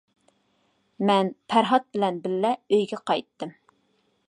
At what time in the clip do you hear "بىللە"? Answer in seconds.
2.25-2.53